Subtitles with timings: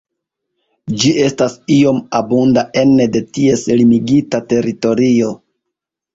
[1.03, 5.33] Ĝi estas iom abunda ene de ties limigita teritorio.